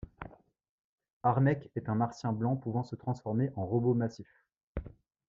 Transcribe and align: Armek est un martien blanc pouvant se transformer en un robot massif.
Armek 1.21 1.69
est 1.75 1.87
un 1.87 1.93
martien 1.93 2.33
blanc 2.33 2.55
pouvant 2.55 2.83
se 2.83 2.95
transformer 2.95 3.51
en 3.55 3.61
un 3.61 3.65
robot 3.65 3.93
massif. 3.93 4.27